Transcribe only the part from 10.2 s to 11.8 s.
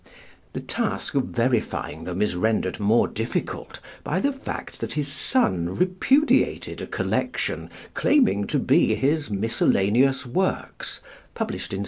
Works,' published in 1750.